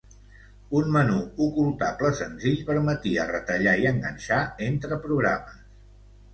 [0.79, 1.17] Un menú
[1.47, 4.43] ocultable senzill permetia retallar i enganxar
[4.73, 5.65] entre programes.